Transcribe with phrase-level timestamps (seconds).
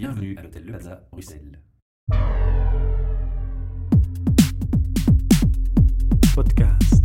[0.00, 1.58] Bienvenue à l'hôtel Le Plaza, Bruxelles.
[6.34, 7.04] Podcast.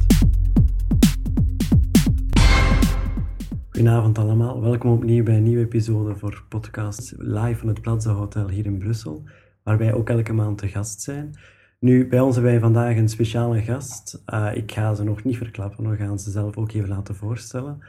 [3.70, 8.50] Goedenavond allemaal, welkom opnieuw bij een nieuwe episode voor podcast live van het Plaza Hotel
[8.50, 9.24] hier in Brussel,
[9.64, 11.36] waar wij ook elke maand te gast zijn.
[11.80, 14.24] Nu, bij ons hebben wij vandaag een speciale gast.
[14.34, 17.80] Uh, ik ga ze nog niet verklappen, we gaan ze zelf ook even laten voorstellen.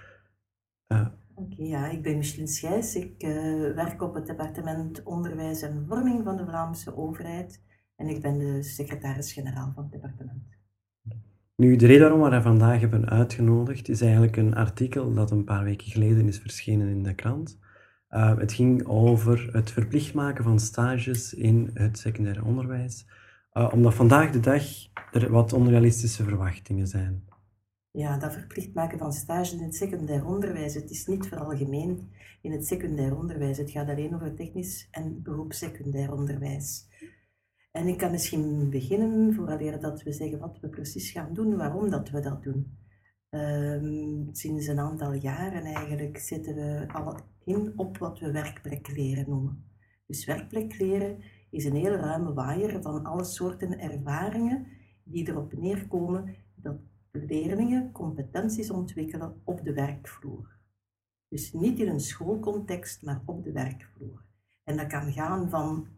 [0.93, 1.07] Uh,
[1.39, 2.95] Oké, ja, ik ben Micheline Schijs.
[2.95, 7.63] Ik uh, werk op het departement Onderwijs en Vorming van de Vlaamse overheid
[7.97, 10.43] en ik ben de secretaris-generaal van het departement.
[11.57, 15.65] Nu, de reden waarom we vandaag hebben uitgenodigd is eigenlijk een artikel dat een paar
[15.65, 17.59] weken geleden is verschenen in de krant.
[18.11, 23.07] Uh, het ging over het verplicht maken van stages in het secundair onderwijs,
[23.53, 24.65] uh, omdat vandaag de dag
[25.13, 27.25] er wat onrealistische verwachtingen zijn
[27.97, 30.75] ja, dat verplicht maken van stages in het secundair onderwijs.
[30.75, 32.11] Het is niet veralgemeen
[32.43, 33.59] in het secundair onderwijs.
[33.59, 36.89] Het gaat alleen over technisch en beroepssecundair onderwijs.
[37.73, 41.91] En ik kan misschien beginnen, vooraleer dat we zeggen wat we precies gaan doen, waarom
[41.91, 42.79] dat we dat doen.
[43.31, 49.65] Um, sinds een aantal jaren eigenlijk zetten we al in op wat we werkplekleren noemen.
[50.07, 51.19] Dus werkplekleren
[51.51, 54.67] is een heel ruime waaier van alle soorten ervaringen
[55.03, 56.77] die erop neerkomen dat
[57.17, 60.57] leerlingen competenties ontwikkelen op de werkvloer.
[61.29, 64.23] Dus niet in een schoolcontext, maar op de werkvloer.
[64.65, 65.89] En dat kan gaan van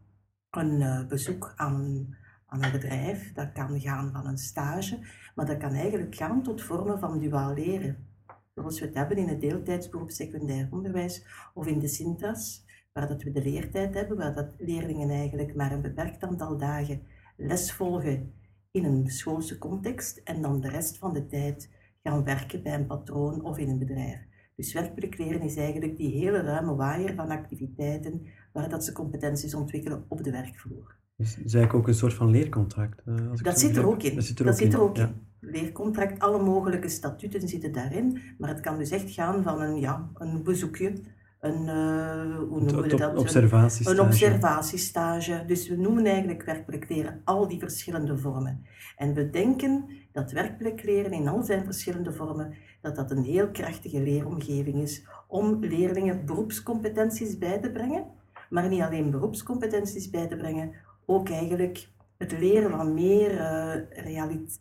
[0.50, 2.08] een uh, bezoek aan,
[2.47, 4.98] aan een bedrijf, dat kan gaan van een stage,
[5.34, 8.06] maar dat kan eigenlijk gaan tot vormen van duaal leren.
[8.55, 13.22] Zoals we het hebben in het deeltijdsberoep secundair onderwijs of in de Sintras, waar dat
[13.22, 17.03] we de leertijd hebben, waar dat leerlingen eigenlijk maar een beperkt aantal dagen
[17.36, 18.32] les volgen
[18.70, 21.70] in een schoolse context en dan de rest van de tijd
[22.02, 24.27] gaan werken bij een patroon of in een bedrijf.
[24.56, 30.05] Dus werkplek is eigenlijk die hele ruime waaier van activiteiten waar dat ze competenties ontwikkelen
[30.08, 30.97] op de werkvloer.
[31.16, 33.02] Dus is eigenlijk ook een soort van leercontract?
[33.06, 34.14] Uh, als dat, zit er ook in.
[34.14, 35.26] Dat zit er ook, zit er ook in.
[35.41, 40.10] Leercontract, alle mogelijke statuten zitten daarin, maar het kan dus echt gaan van een, ja,
[40.15, 40.92] een bezoekje
[41.41, 43.16] een, uh, hoe noemen we dat?
[43.16, 43.99] Observatiestage.
[43.99, 45.44] Een, observatiestage.
[45.47, 48.66] Dus we noemen eigenlijk werkplekleren al die verschillende vormen.
[48.97, 54.03] En we denken dat werkplekleren in al zijn verschillende vormen, dat dat een heel krachtige
[54.03, 58.04] leeromgeving is om leerlingen beroepscompetenties bij te brengen.
[58.50, 60.72] Maar niet alleen beroepscompetenties bij te brengen,
[61.06, 63.75] ook eigenlijk het leren van meer uh,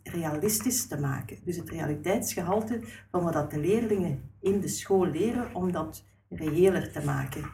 [0.02, 1.38] realistisch te maken.
[1.44, 2.80] Dus het realiteitsgehalte
[3.10, 7.50] van wat de leerlingen in de school leren, om dat reëler te maken.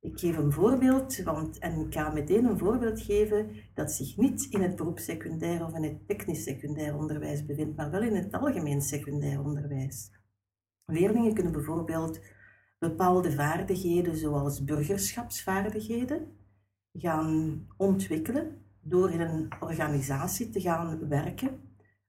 [0.00, 4.46] Ik geef een voorbeeld, want, en ik ga meteen een voorbeeld geven dat zich niet
[4.50, 8.82] in het beroepssecundair of in het technisch secundair onderwijs bevindt, maar wel in het algemeen
[8.82, 10.10] secundair onderwijs.
[10.84, 12.20] Leerlingen kunnen bijvoorbeeld
[12.78, 16.36] bepaalde vaardigheden, zoals burgerschapsvaardigheden,
[16.92, 21.60] gaan ontwikkelen door in een organisatie te gaan werken.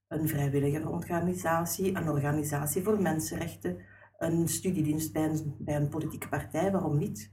[0.08, 3.78] Een vrijwilligerorganisatie, een organisatie voor mensenrechten,
[4.19, 7.31] een studiedienst bij een, politieke partij, waarom niet?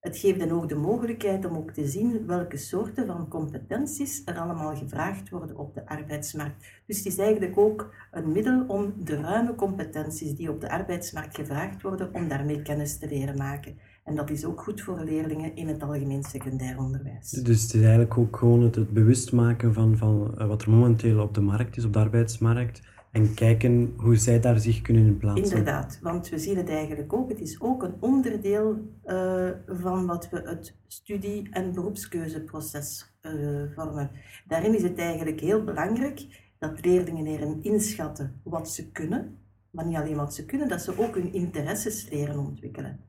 [0.00, 4.38] Het geeft dan ook de mogelijkheid om ook te zien welke soorten van competenties er
[4.38, 6.66] allemaal gevraagd worden op de arbeidsmarkt.
[6.86, 11.34] Dus het is eigenlijk ook een middel om de ruime competenties die op de arbeidsmarkt
[11.34, 13.78] gevraagd worden, om daarmee kennis te leren maken.
[14.04, 17.30] En dat is ook goed voor leerlingen in het algemeen secundair onderwijs.
[17.30, 20.70] Dus het is eigenlijk ook gewoon het, het bewust maken van, van eh, wat er
[20.70, 22.80] momenteel op de markt is, op de arbeidsmarkt
[23.10, 25.44] en kijken hoe zij daar zich kunnen in plaatsen.
[25.44, 27.28] Inderdaad, want we zien het eigenlijk ook.
[27.28, 28.76] Het is ook een onderdeel
[29.06, 34.10] uh, van wat we het studie- en beroepskeuzeproces uh, vormen.
[34.46, 39.38] Daarin is het eigenlijk heel belangrijk dat leerlingen leren inschatten wat ze kunnen,
[39.70, 43.00] maar niet alleen wat ze kunnen, dat ze ook hun interesses leren ontwikkelen.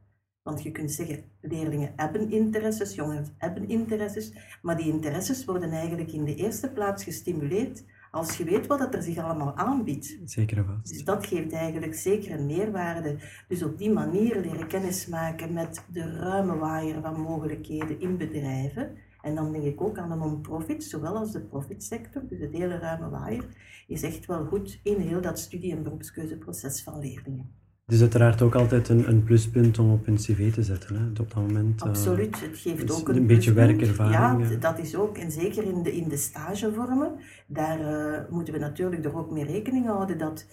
[0.41, 6.11] Want je kunt zeggen, leerlingen hebben interesses, jongeren hebben interesses, maar die interesses worden eigenlijk
[6.11, 10.17] in de eerste plaats gestimuleerd als je weet wat er zich allemaal aanbiedt.
[10.25, 10.93] Zeker vast.
[10.93, 13.17] Dus dat geeft eigenlijk zeker een meerwaarde.
[13.47, 18.97] Dus op die manier leren kennis maken met de ruime waaier van mogelijkheden in bedrijven.
[19.21, 22.77] En dan denk ik ook aan de non-profit, zowel als de profitsector, dus het hele
[22.77, 23.45] ruime waaier,
[23.87, 27.60] is echt wel goed in heel dat studie- en beroepskeuzeproces van leerlingen.
[27.91, 30.95] Het is uiteraard ook altijd een, een pluspunt om op een cv te zetten.
[30.95, 31.81] Hè, op dat moment.
[31.81, 34.49] Eh, Absoluut, het geeft dus ook een, een beetje werkervaring.
[34.49, 38.59] Ja, dat is ook, en zeker in de, in de stagevormen, daar uh, moeten we
[38.59, 40.47] natuurlijk er ook mee rekening houden dat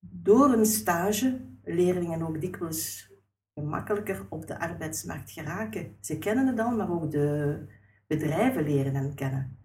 [0.00, 3.12] door een stage leerlingen ook dikwijls
[3.54, 5.96] gemakkelijker op de arbeidsmarkt geraken.
[6.00, 7.58] Ze kennen het al, maar ook de
[8.06, 9.58] bedrijven leren hen kennen.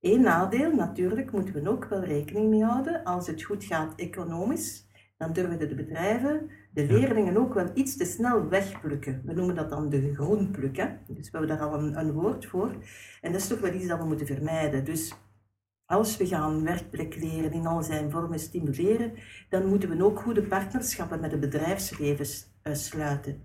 [0.00, 4.88] Eén nadeel, natuurlijk, moeten we ook wel rekening mee houden als het goed gaat economisch
[5.20, 9.22] dan durven de bedrijven de leerlingen ook wel iets te snel wegplukken.
[9.24, 10.76] We noemen dat dan de groenpluk.
[10.76, 10.86] Hè?
[11.06, 12.70] Dus we hebben daar al een, een woord voor.
[13.20, 14.84] En dat is toch wel iets dat we moeten vermijden.
[14.84, 15.14] Dus
[15.84, 19.12] als we gaan werkplek leren in al zijn vormen stimuleren,
[19.48, 22.26] dan moeten we ook goede partnerschappen met het bedrijfsleven
[22.62, 23.42] eh, sluiten.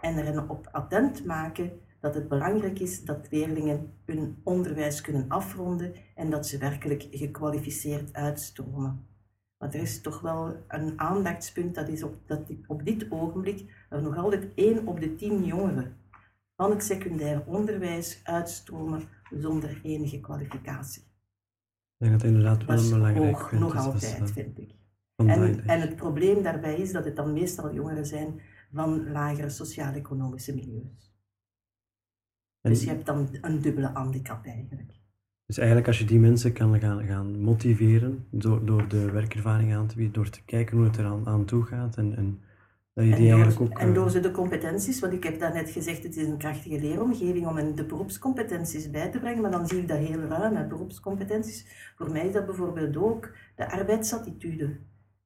[0.00, 1.70] En er op attent maken
[2.00, 8.12] dat het belangrijk is dat leerlingen hun onderwijs kunnen afronden en dat ze werkelijk gekwalificeerd
[8.12, 9.06] uitstromen.
[9.58, 14.02] Want er is toch wel een aandachtspunt, dat is op, dat op dit ogenblik er
[14.02, 15.96] nog altijd één op de tien jongeren
[16.56, 21.02] van het secundair onderwijs uitstromen zonder enige kwalificatie.
[21.96, 23.80] Denk dat inderdaad wel een belangrijk hoog, nog is.
[23.80, 24.74] altijd, dus, vind ik.
[25.16, 25.64] En, dus.
[25.64, 28.40] en het probleem daarbij is dat het dan meestal jongeren zijn
[28.72, 31.16] van lagere sociaal-economische milieus.
[32.60, 34.97] En- Dus je hebt dan een dubbele handicap eigenlijk.
[35.48, 39.86] Dus eigenlijk als je die mensen kan gaan, gaan motiveren door, door de werkervaring aan
[39.86, 42.40] te bieden, door te kijken hoe het eraan aan toe gaat en, en
[42.94, 43.78] dat je En die door, eigenlijk ook...
[43.78, 46.80] en eh, door ze de competenties, want ik heb daarnet gezegd, het is een krachtige
[46.80, 50.66] leeromgeving om de beroepscompetenties bij te brengen, maar dan zie ik dat heel ruim, hè,
[50.66, 51.92] beroepscompetenties.
[51.96, 54.76] Voor mij is dat bijvoorbeeld ook de arbeidsattitude.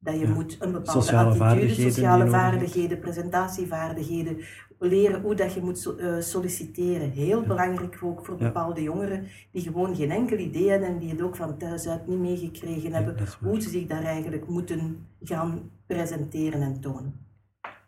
[0.05, 0.33] Dat je Ja.
[0.35, 4.37] moet een bepaalde Sociale attitude, vaardigheden sociale vaardigheden, presentatievaardigheden,
[4.79, 7.11] leren hoe dat je moet eh, solliciteren.
[7.11, 11.23] Heel belangrijk ook voor bepaalde jongeren die gewoon geen enkel idee hebben en die het
[11.23, 16.63] ook van thuis uit niet meegekregen hebben, hoe ze zich daar eigenlijk moeten gaan presenteren
[16.63, 17.31] en tonen.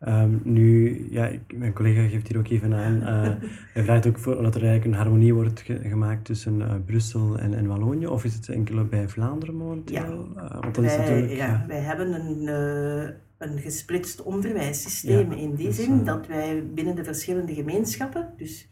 [0.05, 3.03] Ehm, nu, ja, ik- mijn collega geeft hier ook even aan.
[3.03, 3.33] eh,
[3.75, 7.39] hij vraagt ook voor, dat er eigenlijk een harmonie wordt ge- gemaakt tussen eh, Brussel
[7.39, 8.07] en, en Wallonië.
[8.07, 10.29] Of is het enkel bij Vlaanderen momenteel?
[10.37, 11.33] Eh, want dat is wij, natuurlijk...
[11.33, 11.65] ja, ja.
[11.69, 16.67] wij hebben een, eh, een gesplitst onderwijssysteem Ja, in die dus, zin eh, dat wij
[16.75, 18.69] binnen de verschillende gemeenschappen, dus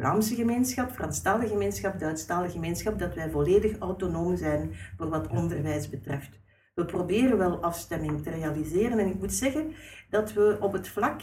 [0.00, 6.40] Vlaamse gemeenschap, Franstalige gemeenschap, Duitsstalige gemeenschap, dat wij volledig autonoom zijn voor wat onderwijs betreft.
[6.76, 9.74] We proberen wel afstemming te realiseren en ik moet zeggen
[10.10, 11.20] dat we op het vlak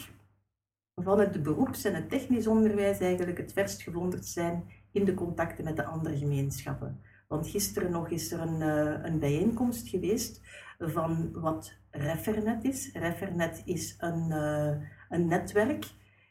[0.95, 5.63] van het beroeps- en het technisch onderwijs eigenlijk het verst gewonderd zijn in de contacten
[5.63, 7.01] met de andere gemeenschappen.
[7.27, 10.41] Want gisteren nog is er een, eh, een bijeenkomst geweest
[10.79, 12.89] van wat Refernet is.
[12.93, 14.75] Refernet is een, eh,
[15.09, 15.85] een netwerk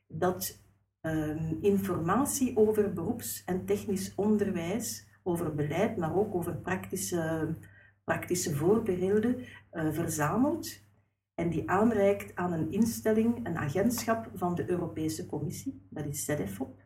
[0.08, 0.60] dat
[1.00, 7.54] ehm, informatie over beroeps- en technisch onderwijs, over beleid, maar ook over praktische,
[8.04, 10.80] praktische voorbeelden eh, verzamelt
[11.34, 16.80] en die aanreikt aan een instelling, een agentschap van de Europese Commissie, dat is CEDEFOP.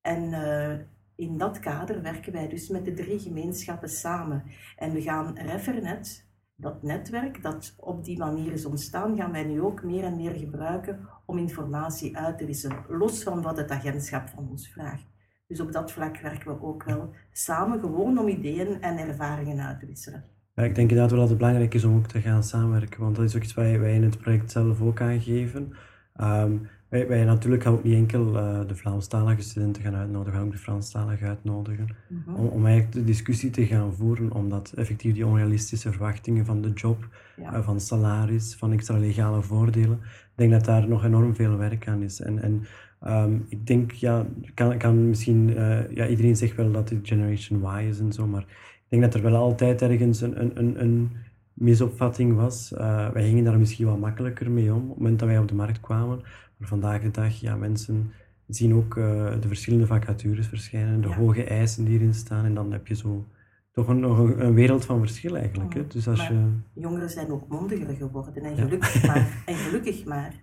[0.00, 0.78] En eh,
[1.14, 4.44] in dat kader werken wij dus met de drie gemeenschappen samen.
[4.76, 9.60] En we gaan Refernet, dat netwerk dat op die manier is ontstaan, gaan wij nu
[9.60, 14.28] ook meer en meer gebruiken om informatie uit te wisselen, los van wat het agentschap
[14.28, 15.06] van ons vraagt.
[15.50, 19.80] Dus op dat vlak werken we ook wel samen, gewoon om ideeën en ervaringen uit
[19.80, 20.24] te wisselen.
[20.54, 23.16] Ja, ik denk inderdaad wel dat het belangrijk is om ook te gaan samenwerken, want
[23.16, 25.72] dat is ook iets wat wij in het project zelf ook aangeven.
[26.16, 26.56] Ehm,
[26.90, 30.52] wij, wij natuurlijk gaan ook niet enkel eh, de Vlaamstalige studenten gaan uitnodigen, gaan ook
[30.52, 32.34] de Franstaligen uitnodigen, Mhm.
[32.34, 36.72] om, om eigenlijk de discussie te gaan voeren, omdat effectief die onrealistische verwachtingen van de
[36.72, 37.52] job, Ja.
[37.54, 41.88] eh, van salaris, van extra legale voordelen, ik denk dat daar nog enorm veel werk
[41.88, 42.20] aan is.
[42.20, 42.62] En, en
[43.00, 47.62] ehm, ik denk, ja, kan, kan misschien, eh, ja, iedereen zegt wel dat dit Generation
[47.80, 48.42] Y is en zo, maar
[48.72, 51.10] ik denk dat er wel altijd ergens een, een, een, een
[51.54, 52.72] misopvatting was.
[53.12, 55.54] Wij gingen daar misschien wat makkelijker mee om op het moment dat wij op de
[55.54, 56.20] markt kwamen.
[56.60, 58.12] Maar vandaag de dag, ja, mensen
[58.46, 61.14] zien ook eh, de verschillende vacatures verschijnen, de Ja.
[61.16, 62.44] hoge eisen die erin staan.
[62.44, 63.26] En dan heb je zo
[63.72, 65.74] toch een, nog een, wereld van verschil eigenlijk.
[65.74, 65.86] Hè?
[65.86, 66.52] Dus als Maar- je...
[66.74, 68.62] jongeren zijn ook mondiger geworden en Ja.
[68.62, 69.42] gelukkig maar.
[69.46, 70.34] En gelukkig maar.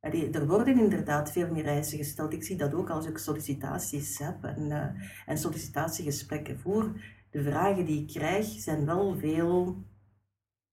[0.00, 2.32] Allee, Er worden inderdaad veel meer eisen gesteld.
[2.32, 6.92] Ik zie dat ook als ik sollicitaties heb en, eh, en sollicitatiegesprekken voer.
[7.30, 9.84] De vragen die ik krijg zijn wel veel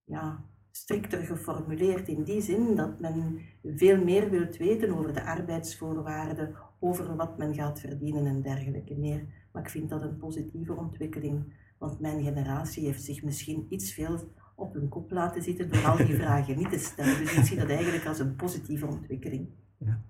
[0.03, 0.43] ja,
[0.75, 7.15] strikter geformuleerd in die zin dat men veel meer wilt weten over de arbeidsvoorwaarden, over
[7.15, 9.25] wat men gaat verdienen en dergelijke meer.
[9.51, 14.19] Maar ik vind dat een positieve ontwikkeling, want mijn generatie heeft zich misschien iets veel
[14.55, 17.17] op hun kop laten zitten door al die vragen niet te stellen.
[17.17, 19.47] Dus ik zie dat eigenlijk als een positieve ontwikkeling.
[19.77, 20.01] Ja.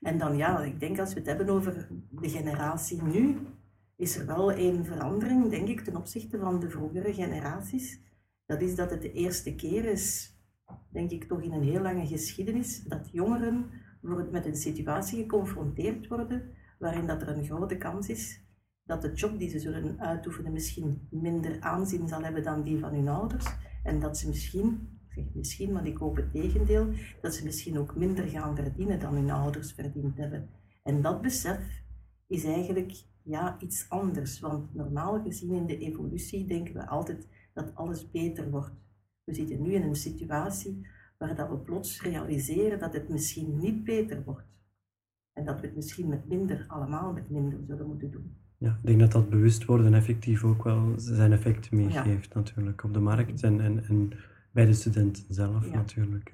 [0.00, 3.38] En dan ja, ik denk als we het hebben over de generatie nu,
[3.96, 8.00] is er wel een verandering, denk ik, ten opzichte van de vroegere generaties.
[8.46, 10.36] Dat is dat het de eerste keer is,
[10.92, 13.70] denk ik toch in een heel lange geschiedenis, dat jongeren
[14.30, 18.42] met een situatie geconfronteerd worden waarin dat er een grote kans is
[18.84, 22.94] dat de job die ze zullen uitoefenen misschien minder aanzien zal hebben dan die van
[22.94, 23.46] hun ouders.
[23.82, 26.88] En dat ze misschien, ik zeg misschien, want ik hoop het tegendeel,
[27.20, 30.48] dat ze misschien ook minder gaan verdienen dan hun ouders verdiend hebben.
[30.82, 31.82] En dat besef
[32.26, 34.40] is eigenlijk ja, iets anders.
[34.40, 38.74] Want normaal gezien in de evolutie denken we altijd dat alles beter wordt.
[39.24, 40.86] We zitten nu in een situatie
[41.18, 44.46] waar dat we plots realiseren dat het misschien niet beter wordt.
[45.32, 48.36] En dat we het misschien met minder, allemaal met minder zullen moeten doen.
[48.58, 52.94] Ja, ik denk dat dat bewust worden effectief ook wel zijn effect meegeeft natuurlijk op
[52.94, 54.12] de markt en, en, en
[54.52, 55.74] bij de studenten zelf Ja.
[55.74, 56.32] natuurlijk.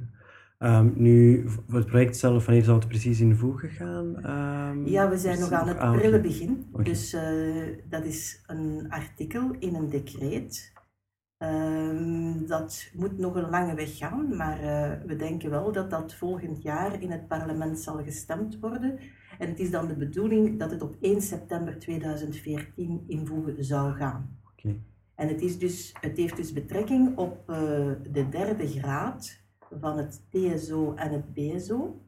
[0.58, 4.16] Ehm, nu, voor het project zelf, wanneer zou het precies in voegen gaan?
[4.16, 6.66] Ehm, Ja, we zijn nog aan het ah, prille begin.
[6.82, 7.22] Dus eh,
[7.88, 10.72] dat is een artikel in een decreet.
[11.38, 16.14] Ehm, dat moet nog een lange weg gaan, maar eh, we denken wel dat dat
[16.14, 18.98] volgend jaar in het parlement zal gestemd worden.
[19.38, 24.38] En het is dan de bedoeling dat het op 1 september 2014 invoegen zou gaan.
[24.52, 24.76] Oké.
[25.14, 27.56] En het, is dus, het heeft dus betrekking op eh,
[28.10, 29.40] de derde graad
[29.80, 32.00] van het TSO en het BSO.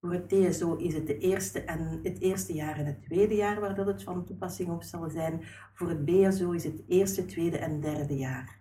[0.00, 3.60] Voor het TSO is het, de eerste en, het eerste jaar en het tweede jaar
[3.60, 5.40] waar dat het van toepassing op zal zijn.
[5.74, 8.60] Voor het BSO is het eerste, tweede en derde jaar.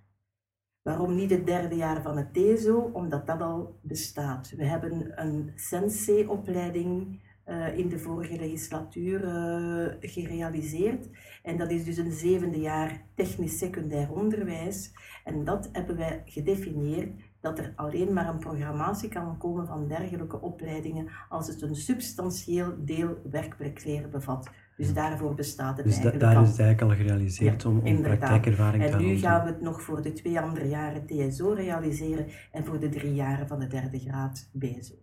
[0.81, 2.89] Waarom niet het derde jaar van het TSO?
[2.93, 4.53] Omdat dat al bestaat.
[4.55, 11.09] We hebben een Sensei-opleiding eh, in de vorige legislatuur eh, gerealiseerd.
[11.43, 14.93] En dat is dus een zevende jaar technisch secundair onderwijs.
[15.23, 20.41] En dat hebben wij gedefinieerd dat er alleen maar een programmatie kan komen van dergelijke
[20.41, 24.49] opleidingen als het een substantieel deel werkplekleren bevat.
[24.77, 26.43] Dus daarvoor bestaat het Dus eigenlijk daar al.
[26.43, 29.61] is het eigenlijk al gerealiseerd Ja, om, om praktijkervaring te En nu gaan we het
[29.61, 33.67] nog voor de twee andere jaren TSO realiseren en voor de drie jaren van de
[33.67, 34.95] derde graad BSO.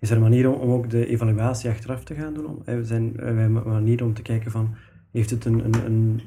[0.00, 2.46] Is er een manier om, om ook de evaluatie achteraf te gaan doen?
[2.46, 4.74] Om, eh, zijn er een manier om te kijken van,
[5.12, 6.20] heeft het een, een, een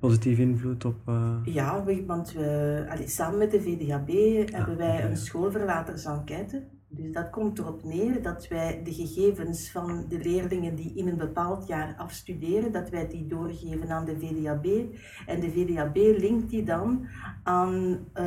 [0.00, 0.96] positieve invloed op...
[1.06, 4.08] eh, Ja, want we, samen met de VDHB
[4.52, 6.68] hebben wij een schoolverlatersenquête.
[6.92, 11.16] Dus dat komt erop neer dat wij de gegevens van de leerlingen die in een
[11.16, 14.94] bepaald jaar afstuderen, dat wij die doorgeven aan de VDHB.
[15.26, 17.06] En de VDHB linkt die dan
[17.42, 18.24] aan eh,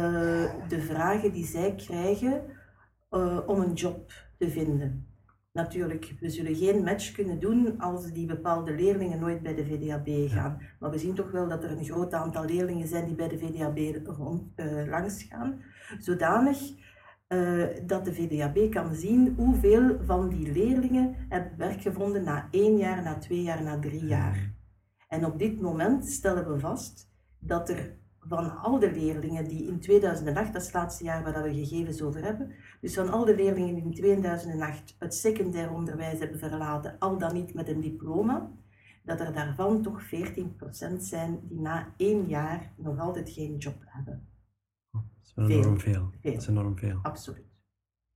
[0.67, 2.41] de vragen die zij krijgen
[3.09, 5.07] eh, om een job te vinden.
[5.53, 10.31] Natuurlijk, we zullen geen match kunnen doen als die bepaalde leerlingen nooit bij de VDHB
[10.31, 10.61] gaan.
[10.79, 13.37] Maar we zien toch wel dat er een groot aantal leerlingen zijn die bij de
[13.37, 15.61] VDHB rond, eh, langs gaan.
[15.99, 16.57] Zodanig
[17.27, 22.77] eh, dat de VDHB kan zien hoeveel van die leerlingen hebben werk gevonden na één
[22.77, 24.53] jaar, na twee jaar, na drie jaar.
[25.07, 29.79] En op dit moment stellen we vast dat er van al de leerlingen die in
[29.79, 32.51] 2008, dat is het laatste jaar waar we gegevens over hebben,
[32.81, 37.33] dus van al de leerlingen die in 2008 het secundair onderwijs hebben verlaten, al dan
[37.33, 38.51] niet met een diploma,
[39.03, 40.07] dat er daarvan toch 14%
[40.97, 44.27] zijn die na één jaar nog altijd geen job hebben.
[44.91, 45.57] Dat is wel Veel.
[45.61, 46.09] enorm veel.
[46.21, 46.31] Veel.
[46.33, 46.99] Dat is enorm veel.
[47.01, 47.51] Absoluut.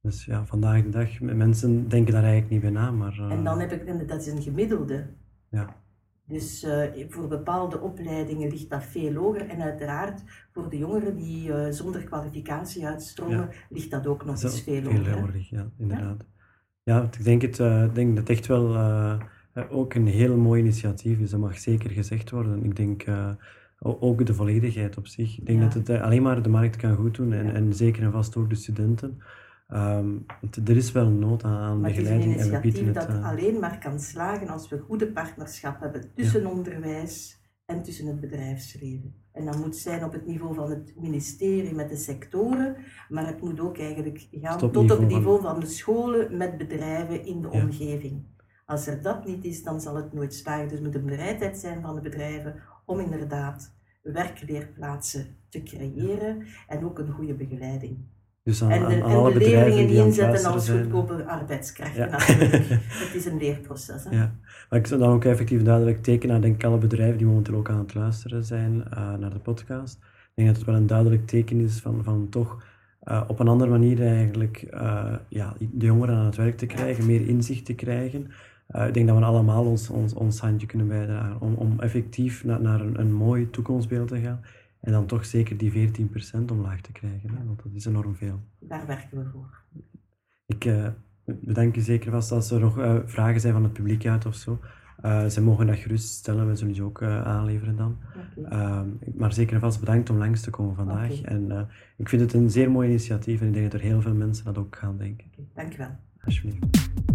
[0.02, 3.14] Dus ja, vandaag de dag, mensen denken daar eigenlijk niet bij na, maar...
[3.20, 5.08] eh, En dan heb ik, dat is een gemiddelde.
[5.50, 5.82] Ja,
[6.28, 9.50] Dus eh, voor bepaalde opleidingen ligt dat veel hoger.
[9.50, 14.52] En uiteraard voor de jongeren die eh, zonder kwalificatie uitstromen, ligt dat ook nog dat
[14.52, 15.06] eens veel veel hoger.
[15.14, 15.20] hè.
[15.20, 16.26] hoger, ja, inderdaad.
[16.84, 18.78] Ja, ik denk, het, eh, denk dat het echt wel
[19.70, 21.30] ook een heel mooi initiatief is.
[21.30, 22.64] Dat mag zeker gezegd worden.
[22.64, 23.06] Ik denk
[23.80, 25.38] ook de volledigheid op zich.
[25.40, 25.66] Ik denk Ja.
[25.66, 28.50] dat het alleen maar de markt kan goed doen en, en zeker en vast ook
[28.50, 29.22] de studenten.
[29.68, 30.18] Ehm,
[30.66, 32.86] er is wel een nood aan, aan Maar het is een begeleiding en we initiatief
[32.86, 33.08] het...
[33.08, 38.08] dat eh, alleen maar kan slagen als we goede partnerschap hebben tussen onderwijs en tussen
[38.08, 39.16] het bedrijfsleven.
[39.32, 42.76] En dat moet zijn op het niveau van het ministerie met de sectoren,
[43.10, 47.26] maar het moet ook eigenlijk gaan Tot op het niveau van de scholen met bedrijven
[47.26, 47.64] in de Ja.
[47.64, 48.24] omgeving.
[48.66, 50.68] Als er dat niet is, dan zal het nooit slagen.
[50.68, 52.56] Dus er moet een bereidheid zijn van de bedrijven
[52.86, 57.98] om inderdaad werkleerplaatsen te creëren en ook een goede begeleiding.
[58.48, 61.26] Dus aan, En de, aan, aan en alle de leerlingen die aan inzetten als goedkope
[61.26, 62.18] arbeidskrachten Ja.
[63.04, 64.04] Het is een leerproces.
[64.04, 64.10] Hè?
[64.10, 64.36] Ja,
[64.70, 67.70] maar ik zou dan ook effectief duidelijk teken naar denk alle bedrijven die momenteel ook
[67.70, 69.98] aan het luisteren zijn eh, naar de podcast.
[70.02, 72.64] Ik denk dat het wel een duidelijk teken is van, van toch
[73.00, 77.06] eh, op een andere manier eigenlijk eh, ja, de jongeren aan het werk te krijgen,
[77.06, 78.32] meer inzicht te krijgen.
[78.88, 82.62] Ik denk dat we allemaal ons, ons, ons handje kunnen bijdragen om, om effectief naar,
[82.62, 84.42] naar een, een mooi toekomstbeeld te gaan.
[84.88, 88.40] En dan toch zeker die 14% omlaag te krijgen, hè, want dat is enorm veel.
[88.60, 89.64] Daar werken we voor.
[90.46, 90.88] Ik eh,
[91.26, 94.36] bedank je zeker vast als er nog eh, vragen zijn van het publiek uit of
[94.36, 94.60] zo.
[95.02, 97.98] Eh, ze mogen dat gerust stellen, we zullen die ook aanleveren dan.
[98.50, 101.22] Ehm, maar zeker en vast bedankt om langs te komen vandaag.
[101.22, 104.16] En ik vind het een zeer mooi initiatief en ik denk dat er heel veel
[104.16, 105.28] mensen dat ook gaan denken.
[105.28, 105.96] Oké, Dank je wel.
[106.26, 107.06] Alsjeblieft.